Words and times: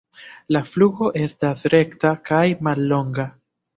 La 0.55 0.61
flugo 0.69 1.11
estas 1.25 1.61
rekta 1.75 2.13
kaj 2.31 2.43
mallonga. 2.69 3.29